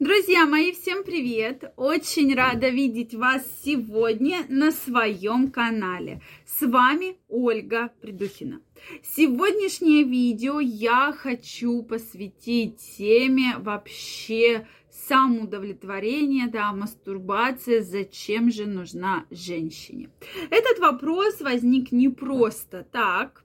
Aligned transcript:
Друзья 0.00 0.46
мои, 0.46 0.70
всем 0.70 1.02
привет! 1.02 1.72
Очень 1.76 2.32
рада 2.32 2.68
видеть 2.68 3.16
вас 3.16 3.42
сегодня 3.64 4.46
на 4.48 4.70
своем 4.70 5.50
канале. 5.50 6.22
С 6.46 6.64
вами 6.64 7.16
Ольга 7.26 7.90
Придухина. 8.00 8.60
Сегодняшнее 9.02 10.04
видео 10.04 10.60
я 10.60 11.12
хочу 11.12 11.82
посвятить 11.82 12.76
теме 12.96 13.56
вообще 13.58 14.68
самоудовлетворения, 15.08 16.46
да, 16.46 16.72
мастурбация, 16.72 17.82
зачем 17.82 18.52
же 18.52 18.66
нужна 18.66 19.26
женщине. 19.32 20.10
Этот 20.50 20.78
вопрос 20.78 21.40
возник 21.40 21.90
не 21.90 22.08
просто 22.08 22.86
так, 22.92 23.44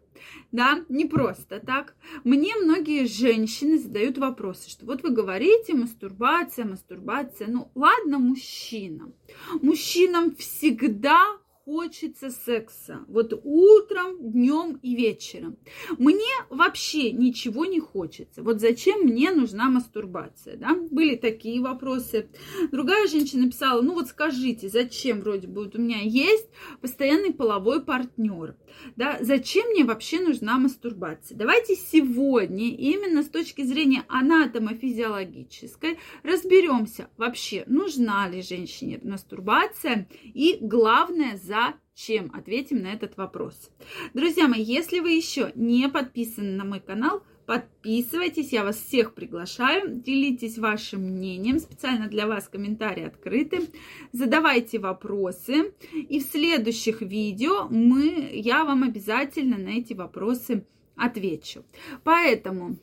да, 0.52 0.84
не 0.90 1.06
просто 1.06 1.60
так. 1.60 1.96
Мне 2.24 2.56
многие 2.56 3.06
женщины 3.06 3.78
задают 3.78 4.18
вопросы, 4.18 4.70
что 4.70 4.86
вот 4.86 5.04
вы 5.04 5.10
говорите 5.10 5.74
мастурбация, 5.74 6.66
мастурбация, 6.66 7.48
ну 7.48 7.72
ладно 7.76 8.20
мужчинам. 8.20 9.14
Мужчинам 9.62 10.36
всегда 10.36 11.38
хочется 11.66 12.30
секса. 12.30 13.06
Вот 13.08 13.34
утром, 13.44 14.18
днем 14.20 14.80
и 14.82 14.96
вечером. 14.96 15.58
Мне 15.98 16.34
вообще 16.50 17.12
ничего 17.12 17.66
не 17.66 17.80
хочется. 17.80 18.44
Вот 18.44 18.60
зачем 18.60 19.02
мне 19.02 19.32
нужна 19.32 19.70
мастурбация? 19.70 20.58
Да? 20.58 20.76
Были 20.92 21.16
такие 21.16 21.62
вопросы. 21.62 22.30
Другая 22.72 23.08
женщина 23.08 23.50
писала, 23.50 23.82
ну 23.82 23.94
вот 23.94 24.08
скажите, 24.08 24.68
зачем 24.68 25.22
вроде 25.22 25.48
бы 25.48 25.64
вот 25.64 25.76
у 25.76 25.82
меня 25.82 26.02
есть 26.02 26.50
постоянный 26.82 27.34
половой 27.34 27.84
партнер? 27.84 28.58
Да? 28.96 29.18
Зачем 29.22 29.68
мне 29.70 29.86
вообще 29.86 30.20
нужна 30.20 30.58
мастурбация? 30.58 31.38
Давайте 31.38 31.76
сегодня 31.76 32.76
именно 32.76 33.24
с 33.24 33.30
точки 33.30 33.64
зрения 33.64 34.04
анатомо-физиологической 34.10 35.98
разберемся 36.24 37.10
вообще, 37.18 37.64
нужна 37.68 38.28
ли 38.28 38.42
женщине 38.42 39.00
мастурбация 39.04 40.10
и 40.24 40.58
главное, 40.60 41.40
зачем? 41.54 42.32
Ответим 42.34 42.82
на 42.82 42.94
этот 42.94 43.18
вопрос. 43.18 43.70
Друзья 44.14 44.48
мои, 44.48 44.64
если 44.64 45.00
вы 45.00 45.12
еще 45.12 45.52
не 45.56 45.88
подписаны 45.88 46.54
на 46.54 46.66
мой 46.66 46.80
канал, 46.80 47.24
подписывайтесь, 47.46 48.54
я 48.54 48.64
вас 48.64 48.78
всех 48.78 49.14
приглашаю, 49.14 49.98
делитесь 50.02 50.58
вашим 50.58 51.02
мнением, 51.02 51.60
специально 51.60 52.08
для 52.08 52.26
вас 52.26 52.48
комментарии 52.48 53.06
открыты, 53.06 53.70
задавайте 54.12 54.80
вопросы, 54.80 55.74
и 55.94 56.20
в 56.20 56.24
следующих 56.24 57.02
видео 57.02 57.68
мы, 57.70 58.32
я 58.34 58.64
вам 58.64 58.84
обязательно 58.84 59.58
на 59.58 59.70
эти 59.70 59.94
вопросы 59.94 60.66
отвечу. 60.96 61.64
Поэтому 62.04 62.78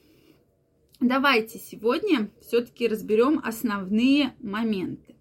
давайте 1.01 1.59
сегодня 1.59 2.31
все-таки 2.41 2.87
разберем 2.87 3.41
основные 3.43 4.35
моменты. 4.41 5.17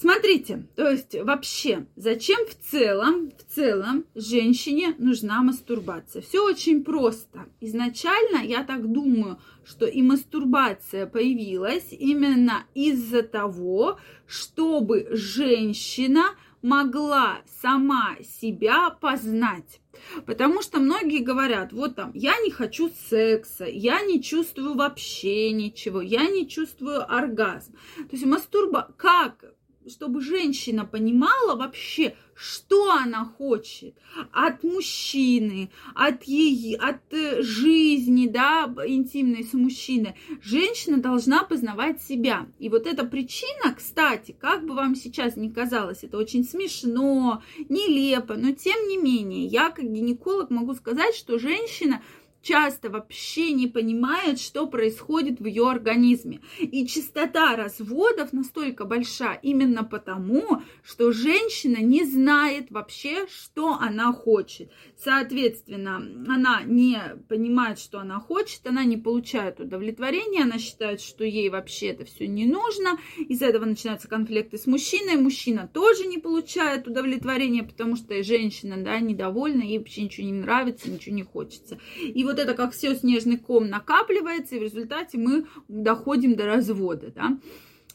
Смотрите, 0.00 0.66
то 0.76 0.90
есть 0.90 1.14
вообще, 1.14 1.86
зачем 1.94 2.46
в 2.46 2.54
целом, 2.54 3.30
в 3.32 3.54
целом 3.54 4.06
женщине 4.14 4.94
нужна 4.96 5.42
мастурбация? 5.42 6.22
Все 6.22 6.42
очень 6.42 6.82
просто. 6.84 7.50
Изначально 7.60 8.38
я 8.38 8.64
так 8.64 8.90
думаю, 8.90 9.38
что 9.62 9.84
и 9.84 10.00
мастурбация 10.00 11.06
появилась 11.06 11.88
именно 11.90 12.64
из-за 12.74 13.22
того, 13.22 13.98
чтобы 14.26 15.06
женщина 15.10 16.30
могла 16.62 17.42
сама 17.60 18.16
себя 18.22 18.88
познать. 18.88 19.82
Потому 20.24 20.62
что 20.62 20.80
многие 20.80 21.22
говорят, 21.22 21.74
вот 21.74 21.96
там, 21.96 22.12
я 22.14 22.40
не 22.42 22.50
хочу 22.50 22.90
секса, 23.10 23.66
я 23.66 24.00
не 24.00 24.22
чувствую 24.22 24.76
вообще 24.76 25.52
ничего, 25.52 26.00
я 26.00 26.26
не 26.26 26.48
чувствую 26.48 27.02
оргазм. 27.02 27.74
То 27.96 28.12
есть 28.12 28.24
мастурба, 28.24 28.94
как 28.96 29.44
чтобы 29.88 30.20
женщина 30.20 30.84
понимала 30.84 31.56
вообще, 31.56 32.14
что 32.34 32.90
она 32.92 33.24
хочет 33.24 33.94
от 34.32 34.62
мужчины, 34.62 35.70
от 35.94 36.24
ей, 36.24 36.76
от 36.76 37.00
э, 37.12 37.42
жизни, 37.42 38.26
да, 38.26 38.72
интимной 38.86 39.44
с 39.44 39.52
мужчиной. 39.52 40.14
Женщина 40.42 40.98
должна 40.98 41.44
познавать 41.44 42.02
себя. 42.02 42.46
И 42.58 42.68
вот 42.68 42.86
эта 42.86 43.04
причина, 43.04 43.74
кстати, 43.74 44.34
как 44.38 44.64
бы 44.64 44.74
вам 44.74 44.94
сейчас 44.94 45.36
не 45.36 45.50
казалось, 45.50 46.02
это 46.02 46.16
очень 46.18 46.44
смешно, 46.44 47.42
нелепо, 47.68 48.36
но 48.36 48.52
тем 48.52 48.88
не 48.88 48.96
менее, 48.96 49.44
я 49.46 49.70
как 49.70 49.84
гинеколог 49.84 50.50
могу 50.50 50.74
сказать, 50.74 51.14
что 51.14 51.38
женщина 51.38 52.02
часто 52.42 52.90
вообще 52.90 53.52
не 53.52 53.66
понимает, 53.66 54.40
что 54.40 54.66
происходит 54.66 55.40
в 55.40 55.46
ее 55.46 55.68
организме. 55.68 56.40
И 56.58 56.86
частота 56.86 57.56
разводов 57.56 58.32
настолько 58.32 58.84
большая 58.84 59.38
именно 59.42 59.84
потому, 59.84 60.62
что 60.82 61.12
женщина 61.12 61.78
не 61.78 62.04
знает 62.04 62.70
вообще, 62.70 63.26
что 63.28 63.74
она 63.74 64.12
хочет. 64.12 64.70
Соответственно, 64.96 65.96
она 66.28 66.62
не 66.64 67.00
понимает, 67.28 67.78
что 67.78 68.00
она 68.00 68.20
хочет, 68.20 68.66
она 68.66 68.84
не 68.84 68.96
получает 68.96 69.60
удовлетворения, 69.60 70.42
она 70.42 70.58
считает, 70.58 71.00
что 71.00 71.24
ей 71.24 71.48
вообще 71.48 71.88
это 71.88 72.04
все 72.04 72.26
не 72.26 72.46
нужно. 72.46 72.98
Из 73.18 73.42
этого 73.42 73.64
начинаются 73.64 74.08
конфликты 74.08 74.58
с 74.58 74.66
мужчиной. 74.66 75.16
Мужчина 75.16 75.68
тоже 75.72 76.06
не 76.06 76.18
получает 76.18 76.86
удовлетворения, 76.86 77.62
потому 77.62 77.96
что 77.96 78.22
женщина 78.22 78.76
да, 78.78 78.98
недовольна, 79.00 79.62
ей 79.62 79.78
вообще 79.78 80.02
ничего 80.02 80.26
не 80.26 80.32
нравится, 80.32 80.90
ничего 80.90 81.14
не 81.14 81.22
хочется. 81.22 81.78
И 81.98 82.24
вот 82.30 82.38
это 82.38 82.54
как 82.54 82.72
все 82.72 82.94
снежный 82.94 83.36
ком 83.36 83.68
накапливается, 83.68 84.56
и 84.56 84.58
в 84.58 84.62
результате 84.62 85.18
мы 85.18 85.46
доходим 85.68 86.36
до 86.36 86.46
развода, 86.46 87.12
да. 87.14 87.38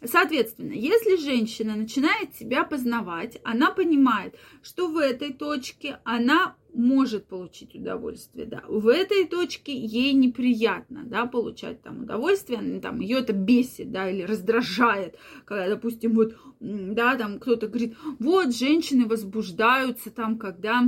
Соответственно, 0.04 0.74
если 0.74 1.16
женщина 1.16 1.76
начинает 1.76 2.36
себя 2.36 2.64
познавать, 2.64 3.40
она 3.44 3.72
понимает, 3.72 4.36
что 4.62 4.88
в 4.88 4.98
этой 4.98 5.34
точке 5.34 6.00
она 6.04 6.56
может 6.74 7.28
получить 7.28 7.74
удовольствие, 7.74 8.46
да, 8.46 8.62
в 8.68 8.90
этой 8.90 9.26
точке 9.26 9.74
ей 9.74 10.12
неприятно, 10.14 11.04
да, 11.06 11.26
получать 11.26 11.82
там 11.82 12.04
удовольствие, 12.04 12.82
там 12.82 13.00
ее 13.00 13.20
это 13.20 13.32
бесит, 13.32 13.92
да, 13.92 14.10
или 14.10 14.24
раздражает, 14.24 15.18
когда, 15.46 15.70
допустим, 15.70 16.14
вот, 16.14 16.36
да, 16.60 17.16
там 17.16 17.40
кто-то 17.40 17.68
говорит, 17.68 17.96
вот 18.20 18.54
женщины 18.54 19.06
возбуждаются 19.06 20.12
там, 20.12 20.38
когда 20.38 20.84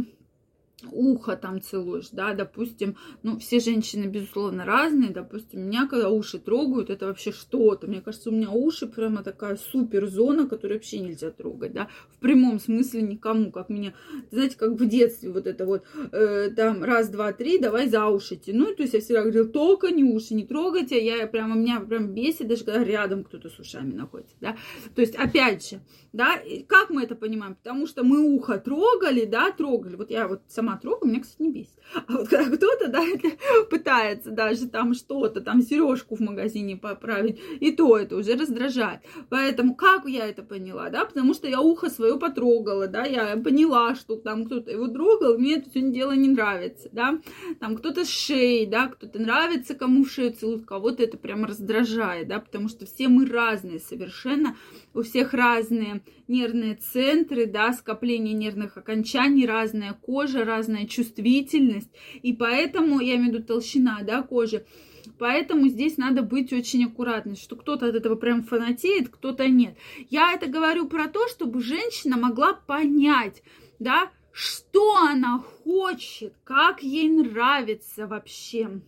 ухо 0.92 1.36
там 1.36 1.62
целуешь, 1.62 2.10
да, 2.12 2.34
допустим, 2.34 2.98
ну, 3.24 3.40
все 3.40 3.60
женщины, 3.60 4.06
безусловно, 4.06 4.64
разные, 4.64 5.10
допустим, 5.10 5.62
меня, 5.62 5.88
когда 5.88 6.10
уши 6.10 6.38
трогают, 6.38 6.90
это 6.90 7.08
вообще 7.08 7.32
что-то, 7.32 7.88
мне 7.88 8.02
кажется, 8.02 8.30
у 8.30 8.34
меня 8.34 8.52
уши 8.52 8.86
прямо 8.86 9.24
такая 9.24 9.58
супер 9.58 10.08
зона, 10.08 10.48
которую 10.48 10.78
вообще 10.78 11.00
нельзя 11.00 11.32
трогать, 11.32 11.74
да, 11.74 11.90
в 12.10 12.20
прямом 12.20 12.60
смысле 12.60 13.02
никому, 13.02 13.52
как 13.52 13.70
меня, 13.70 13.94
знаете, 14.32 14.56
как 14.56 14.74
в 14.74 14.88
детстве 14.88 15.32
вот 15.32 15.48
это 15.48 15.66
вот, 15.66 15.84
э, 16.12 16.52
там, 16.56 16.84
раз, 16.84 17.10
два, 17.10 17.34
три, 17.34 17.58
давай 17.58 17.88
за 17.88 18.06
уши 18.06 18.36
тяну, 18.36 18.76
то 18.76 18.84
есть 18.84 18.94
я 18.94 19.02
всегда 19.02 19.22
говорила, 19.22 19.48
только 19.48 19.90
не 19.90 20.04
уши 20.04 20.36
не 20.36 20.46
трогайте, 20.46 21.04
я 21.04 21.26
прямо, 21.26 21.56
меня 21.56 21.80
прям 21.80 22.14
бесит, 22.14 22.48
даже 22.48 22.64
когда 22.64 22.84
рядом 22.84 23.24
кто-то 23.24 23.50
с 23.50 23.58
ушами 23.58 23.94
находится, 23.94 24.36
да, 24.42 24.56
то 24.94 25.02
есть, 25.02 25.16
опять 25.16 25.68
же, 25.68 25.82
да, 26.14 26.40
как 26.68 26.92
мы 26.92 27.04
это 27.04 27.16
понимаем, 27.16 27.56
потому 27.56 27.88
что 27.88 28.04
мы 28.04 28.22
ухо 28.22 28.60
трогали, 28.60 29.26
да, 29.26 29.52
трогали, 29.52 29.96
вот 29.96 30.12
я 30.12 30.28
вот 30.28 30.42
сама 30.48 30.67
сама 30.68 30.78
трогаю, 30.78 31.12
меня, 31.12 31.22
кстати, 31.22 31.42
не 31.42 31.52
бесит. 31.52 31.78
А 32.08 32.18
вот 32.18 32.28
когда 32.28 32.56
кто-то, 32.56 32.88
да, 32.90 33.02
пытается 33.70 34.32
даже 34.32 34.68
там 34.68 34.94
что-то, 34.94 35.42
там 35.42 35.62
сережку 35.62 36.16
в 36.16 36.20
магазине 36.20 36.76
поправить, 36.76 37.40
и 37.60 37.72
то 37.72 37.98
это 37.98 38.18
уже 38.18 38.36
раздражает. 38.36 39.02
Поэтому 39.30 39.76
как 39.76 40.06
я 40.06 40.28
это 40.28 40.44
поняла, 40.44 40.90
да, 40.90 41.06
потому 41.06 41.34
что 41.34 41.48
я 41.48 41.62
ухо 41.62 41.90
свое 41.90 42.20
потрогала, 42.20 42.88
да, 42.88 43.06
я 43.06 43.38
поняла, 43.38 43.96
что 43.96 44.16
там 44.16 44.46
кто-то 44.46 44.72
его 44.72 44.88
трогал, 44.88 45.38
мне 45.38 45.56
это 45.56 45.70
все 45.70 45.82
дело 45.82 46.12
не 46.12 46.30
нравится, 46.30 46.90
да, 46.92 47.20
там 47.60 47.78
кто-то 47.78 48.04
с 48.04 48.10
шеей, 48.10 48.66
да, 48.66 48.88
кто-то 48.88 49.20
нравится, 49.20 49.76
кому 49.76 50.06
шею 50.06 50.34
целуют, 50.34 50.66
кого-то 50.66 51.04
это 51.04 51.18
прям 51.18 51.46
раздражает, 51.46 52.28
да, 52.28 52.40
потому 52.40 52.68
что 52.68 52.86
все 52.86 53.08
мы 53.08 53.26
разные 53.26 53.80
совершенно, 53.80 54.56
у 54.94 55.04
всех 55.04 55.34
разные 55.34 56.02
нервные 56.28 56.76
центры, 56.76 57.46
да, 57.46 57.72
скопление 57.74 58.34
нервных 58.34 58.78
окончаний, 58.78 59.46
разная 59.46 59.94
кожа, 59.94 60.44
разная 60.58 60.86
чувствительность, 60.86 61.92
и 62.22 62.34
поэтому, 62.34 63.00
я 63.00 63.16
имею 63.16 63.32
в 63.32 63.34
виду 63.36 63.44
толщина, 63.44 64.00
да, 64.04 64.22
кожи, 64.22 64.66
Поэтому 65.20 65.68
здесь 65.70 65.98
надо 65.98 66.22
быть 66.22 66.54
очень 66.54 66.86
аккуратным, 66.86 67.36
что 67.36 67.56
кто-то 67.56 67.88
от 67.88 67.96
этого 67.96 68.16
прям 68.16 68.44
фанатеет, 68.44 69.10
кто-то 69.10 69.48
нет. 69.48 69.76
Я 70.10 70.34
это 70.34 70.48
говорю 70.48 70.88
про 70.88 71.08
то, 71.08 71.28
чтобы 71.30 71.62
женщина 71.62 72.18
могла 72.18 72.54
понять, 72.54 73.42
да, 73.80 74.12
что 74.32 74.96
она 74.98 75.40
хочет, 75.40 76.34
как 76.44 76.84
ей 76.84 77.10
нравится 77.10 78.06
вообще, 78.06 78.82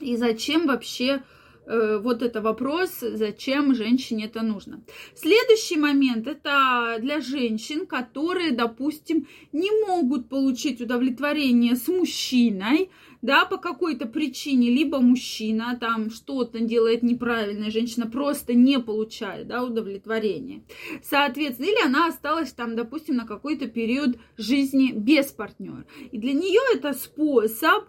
и 0.00 0.16
зачем 0.16 0.66
вообще 0.66 1.22
вот 1.66 2.22
это 2.22 2.40
вопрос, 2.40 3.00
зачем 3.00 3.74
женщине 3.74 4.26
это 4.26 4.42
нужно. 4.42 4.82
Следующий 5.14 5.76
момент 5.76 6.26
это 6.26 6.98
для 7.00 7.20
женщин, 7.20 7.86
которые, 7.86 8.52
допустим, 8.52 9.26
не 9.52 9.70
могут 9.86 10.28
получить 10.28 10.80
удовлетворение 10.80 11.76
с 11.76 11.88
мужчиной, 11.88 12.90
да, 13.22 13.46
по 13.46 13.56
какой-то 13.56 14.04
причине, 14.06 14.68
либо 14.68 15.00
мужчина 15.00 15.78
там 15.80 16.10
что-то 16.10 16.60
делает 16.60 17.02
неправильно, 17.02 17.70
женщина 17.70 18.06
просто 18.06 18.52
не 18.52 18.78
получает, 18.78 19.46
да, 19.46 19.64
удовлетворения. 19.64 20.62
Соответственно, 21.02 21.68
или 21.68 21.86
она 21.86 22.08
осталась 22.08 22.52
там, 22.52 22.76
допустим, 22.76 23.16
на 23.16 23.26
какой-то 23.26 23.66
период 23.66 24.18
жизни 24.36 24.92
без 24.92 25.28
партнера. 25.28 25.86
И 26.12 26.18
для 26.18 26.34
нее 26.34 26.60
это 26.74 26.92
способ 26.92 27.84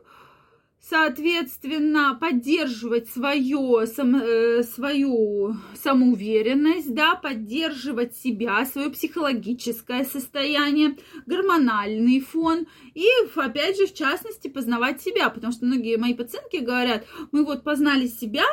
соответственно, 0.88 2.16
поддерживать 2.20 3.10
свое, 3.10 3.88
сам, 3.88 4.16
э, 4.18 4.64
свою 4.64 5.56
самоуверенность, 5.74 6.94
да, 6.94 7.16
поддерживать 7.16 8.16
себя, 8.16 8.66
свое 8.66 8.92
психологическое 8.92 10.06
состояние, 10.06 10.98
гормональный 11.26 12.20
фон 12.20 12.68
и, 12.94 13.08
опять 13.36 13.78
же, 13.78 13.88
в 13.88 13.94
частности, 13.94 14.48
познавать 14.48 15.02
себя, 15.02 15.30
потому 15.30 15.52
что 15.54 15.66
многие 15.66 15.98
мои 15.98 16.14
пациентки 16.14 16.58
говорят, 16.58 17.06
мы 17.32 17.44
вот 17.44 17.64
познали 17.64 18.06
себя, 18.08 18.46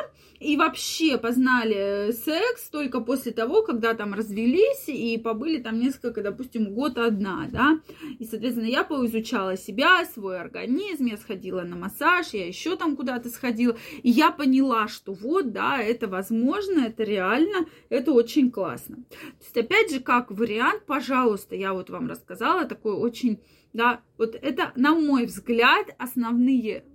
и 0.43 0.57
вообще 0.57 1.17
познали 1.17 2.11
секс 2.11 2.67
только 2.69 2.99
после 2.99 3.31
того, 3.31 3.61
когда 3.61 3.93
там 3.93 4.13
развелись 4.13 4.87
и 4.87 5.17
побыли 5.17 5.61
там 5.61 5.79
несколько, 5.79 6.21
допустим, 6.21 6.73
год 6.73 6.97
одна, 6.97 7.47
да. 7.49 7.79
И, 8.19 8.25
соответственно, 8.25 8.67
я 8.67 8.83
поизучала 8.83 9.55
себя, 9.55 10.03
свой 10.05 10.39
организм, 10.39 11.05
я 11.05 11.15
сходила 11.15 11.61
на 11.61 11.77
массаж, 11.77 12.22
я 12.31 12.47
еще 12.47 12.75
там 12.75 12.95
куда-то 12.95 13.29
сходила, 13.29 13.75
и 14.03 14.09
я 14.09 14.31
поняла, 14.31 14.87
что 14.87 15.13
вот, 15.13 15.51
да, 15.51 15.81
это 15.81 16.07
возможно, 16.07 16.81
это 16.85 17.03
реально, 17.03 17.65
это 17.89 18.11
очень 18.11 18.51
классно. 18.51 18.97
То 19.09 19.43
есть, 19.43 19.57
опять 19.57 19.91
же, 19.91 19.99
как 19.99 20.31
вариант, 20.31 20.85
пожалуйста, 20.85 21.55
я 21.55 21.73
вот 21.73 21.89
вам 21.89 22.07
рассказала 22.07 22.65
такой 22.65 22.93
очень, 22.93 23.41
да, 23.73 24.01
вот 24.17 24.35
это, 24.35 24.71
на 24.75 24.93
мой 24.93 25.25
взгляд, 25.25 25.87
основные 25.97 26.85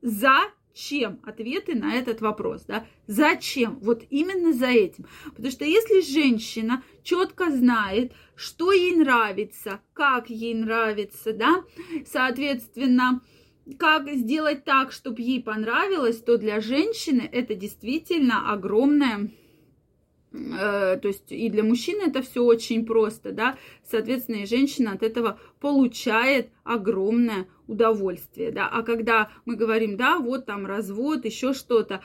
за 0.00 0.50
чем 0.78 1.18
ответы 1.24 1.74
на 1.74 1.94
этот 1.94 2.20
вопрос, 2.20 2.62
да? 2.66 2.86
Зачем? 3.08 3.80
Вот 3.80 4.04
именно 4.10 4.52
за 4.52 4.68
этим. 4.68 5.06
Потому 5.24 5.50
что 5.50 5.64
если 5.64 6.00
женщина 6.00 6.84
четко 7.02 7.50
знает, 7.50 8.12
что 8.36 8.70
ей 8.70 8.94
нравится, 8.94 9.80
как 9.92 10.30
ей 10.30 10.54
нравится, 10.54 11.32
да, 11.32 11.64
соответственно, 12.06 13.22
как 13.76 14.08
сделать 14.10 14.64
так, 14.64 14.92
чтобы 14.92 15.20
ей 15.22 15.42
понравилось, 15.42 16.20
то 16.22 16.38
для 16.38 16.60
женщины 16.60 17.28
это 17.30 17.54
действительно 17.54 18.50
огромная 18.52 19.30
Э, 20.32 20.98
то 21.00 21.08
есть 21.08 21.32
и 21.32 21.48
для 21.48 21.62
мужчины 21.64 22.02
это 22.08 22.20
все 22.20 22.44
очень 22.44 22.84
просто, 22.84 23.32
да, 23.32 23.56
соответственно, 23.90 24.36
и 24.36 24.46
женщина 24.46 24.92
от 24.92 25.02
этого 25.02 25.38
получает 25.58 26.50
огромное 26.64 27.48
удовольствие, 27.66 28.52
да, 28.52 28.68
а 28.68 28.82
когда 28.82 29.30
мы 29.46 29.56
говорим, 29.56 29.96
да, 29.96 30.18
вот 30.18 30.44
там 30.44 30.66
развод, 30.66 31.24
еще 31.24 31.54
что-то, 31.54 32.02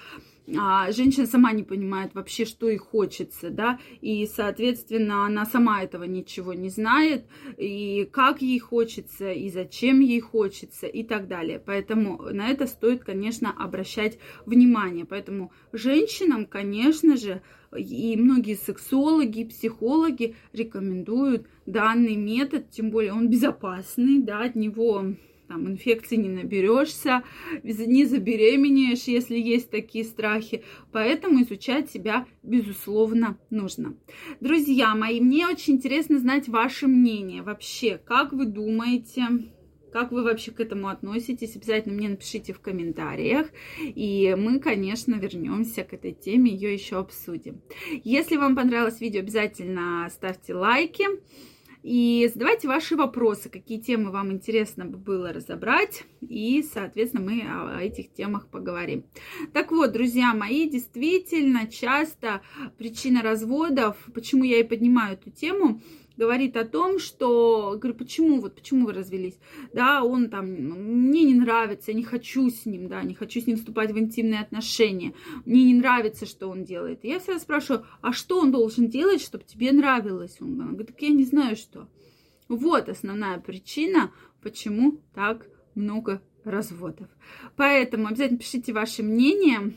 а 0.57 0.92
женщина 0.92 1.25
сама 1.25 1.54
не 1.54 1.63
понимает 1.63 2.13
вообще, 2.13 2.45
что 2.45 2.69
ей 2.69 2.78
хочется, 2.78 3.50
да, 3.50 3.80
и, 4.01 4.25
соответственно, 4.28 5.25
она 5.25 5.45
сама 5.45 5.84
этого 5.84 6.04
ничего 6.04 6.54
не 6.54 6.69
знает, 6.69 7.25
и 7.57 8.07
как 8.12 8.42
ей 8.42 8.60
хочется, 8.60 9.31
и 9.31 9.50
зачем 9.50 10.01
ей 10.01 10.19
хочется, 10.19 10.88
и 10.88 11.04
так 11.04 11.28
далее. 11.28 11.62
Поэтому 11.66 12.18
на 12.31 12.50
это 12.50 12.68
стоит, 12.68 13.04
конечно, 13.04 13.54
обращать 13.57 14.19
внимание. 14.45 15.06
Поэтому 15.06 15.51
женщинам, 15.72 16.46
конечно 16.46 17.16
же, 17.16 17.42
и 17.75 18.16
многие 18.18 18.56
сексологи, 18.56 19.46
психологи 19.46 20.36
рекомендуют 20.51 21.48
данный 21.66 22.16
метод, 22.16 22.69
тем 22.69 22.92
более 22.92 23.13
он 23.13 23.30
безопасный, 23.30 24.22
да, 24.22 24.44
от 24.44 24.56
него 24.56 25.06
там 25.53 25.67
инфекции 25.67 26.15
не 26.15 26.29
наберешься, 26.29 27.23
не 27.61 28.05
забеременеешь, 28.05 29.03
если 29.03 29.38
есть 29.38 29.69
такие 29.69 30.03
страхи. 30.03 30.63
Поэтому 30.91 31.44
изучать 31.44 31.91
себя, 31.91 32.25
безусловно, 32.41 33.38
нужно. 33.51 33.95
Друзья 34.39 34.95
мои, 34.95 35.21
мне 35.21 35.47
очень 35.47 35.75
интересно 35.75 36.17
знать 36.17 36.47
ваше 36.47 36.88
мнение 36.88 37.44
вообще. 37.44 38.00
Как 38.03 38.33
вы 38.33 38.45
думаете, 38.45 39.27
как 39.91 40.11
вы 40.11 40.23
вообще 40.23 40.51
к 40.51 40.59
этому 40.59 40.88
относитесь? 40.88 41.55
Обязательно 41.55 41.94
мне 41.94 42.09
напишите 42.09 42.51
в 42.51 42.59
комментариях. 42.59 43.47
И 43.79 44.35
мы, 44.35 44.59
конечно, 44.59 45.13
вернемся 45.13 45.83
к 45.83 45.94
этой 45.94 46.13
теме, 46.13 46.51
ее 46.51 46.73
еще 46.73 46.97
обсудим. 46.97 47.61
Если 48.03 48.38
вам 48.38 48.55
понравилось 48.55 49.01
видео, 49.01 49.19
обязательно 49.19 50.07
ставьте 50.09 50.55
лайки. 50.55 51.05
И 51.83 52.31
задавайте 52.33 52.69
ваши 52.69 52.95
вопросы, 52.95 53.50
какие 53.50 53.77
темы 53.77 54.09
вам 54.09 54.31
интересно 54.31 54.85
было 54.85 55.33
разобрать. 55.33 56.06
И, 56.21 56.63
соответственно, 56.63 57.24
мы 57.24 57.41
о 57.41 57.81
этих 57.81 58.13
темах 58.13 58.47
поговорим. 58.47 59.03
Так 59.51 59.71
вот, 59.71 59.91
друзья 59.91 60.33
мои, 60.33 60.69
действительно 60.69 61.68
часто 61.68 62.41
причина 62.77 63.21
разводов, 63.21 63.97
почему 64.13 64.45
я 64.45 64.62
и 64.62 64.63
поднимаю 64.63 65.15
эту 65.15 65.30
тему, 65.30 65.81
говорит 66.18 66.57
о 66.57 66.65
том, 66.65 67.00
что, 67.00 67.77
говорю, 67.77 67.98
почему, 67.98 68.39
вот 68.39 68.56
почему 68.56 68.86
вы 68.86 68.94
развелись, 68.94 69.38
да, 69.74 70.04
он 70.04 70.30
там, 70.30 70.45
мне 70.45 71.24
не 71.24 71.36
нравится, 71.36 71.92
я 71.92 71.98
не 71.98 72.04
хочу 72.04 72.50
с 72.50 72.65
ним, 72.65 72.88
да, 72.88 73.04
не 73.04 73.13
хочу 73.13 73.42
с 73.42 73.48
ним 73.48 73.57
вступать 73.57 73.92
в 73.92 73.98
интимные 73.98 74.42
отношения, 74.42 75.13
мне 75.45 75.63
не 75.63 75.74
нравится, 75.74 76.25
что 76.25 76.48
он 76.50 76.63
делает. 76.63 77.04
И 77.04 77.10
я 77.10 77.19
всегда 77.19 77.39
спрашиваю, 77.39 77.86
а 78.01 78.13
что 78.13 78.39
он 78.39 78.51
должен 78.51 78.88
делать, 78.88 79.21
чтобы 79.21 79.44
тебе 79.44 79.71
нравилось? 79.71 80.38
Он 80.39 80.56
говорит, 80.57 80.88
так 80.88 81.01
я 81.01 81.10
не 81.10 81.25
знаю, 81.25 81.56
что. 81.56 81.88
Вот 82.48 82.89
основная 82.89 83.39
причина, 83.39 84.12
почему 84.42 85.00
так 85.13 85.48
много 85.75 86.21
разводов. 86.44 87.07
Поэтому 87.56 88.07
обязательно 88.07 88.39
пишите 88.39 88.74
ваше 88.74 89.04
мнение. 89.04 89.74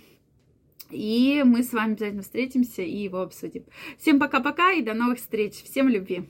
И 0.90 1.42
мы 1.44 1.62
с 1.62 1.72
вами 1.72 1.92
обязательно 1.92 2.22
встретимся 2.22 2.82
и 2.82 2.96
его 2.96 3.20
обсудим. 3.20 3.64
Всем 3.98 4.18
пока-пока 4.18 4.72
и 4.72 4.82
до 4.82 4.94
новых 4.94 5.18
встреч. 5.18 5.54
Всем 5.64 5.88
любви. 5.88 6.28